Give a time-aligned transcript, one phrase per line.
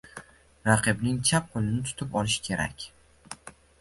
[0.69, 2.87] Raqibning chap qoʻlini tutib olish kerak…